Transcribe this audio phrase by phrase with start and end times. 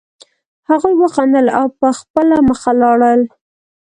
[0.69, 3.21] هغوی وخندل او په خپله مخه لاړل